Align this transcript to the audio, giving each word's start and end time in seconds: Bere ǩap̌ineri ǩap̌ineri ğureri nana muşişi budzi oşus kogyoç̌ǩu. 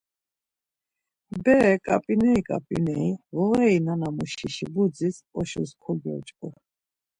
Bere 1.43 1.73
ǩap̌ineri 1.85 2.41
ǩap̌ineri 2.47 3.09
ğureri 3.35 3.79
nana 3.85 4.09
muşişi 4.15 4.65
budzi 4.73 5.09
oşus 5.39 5.71
kogyoç̌ǩu. 5.83 6.49